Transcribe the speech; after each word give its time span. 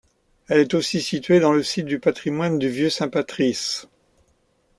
Elle 0.47 0.61
est 0.61 0.73
aussi 0.73 0.99
située 0.99 1.39
dans 1.39 1.53
le 1.53 1.61
site 1.61 1.85
du 1.85 1.99
patrimoine 1.99 2.57
du 2.57 2.67
Vieux-Saint-Patrice. 2.69 3.87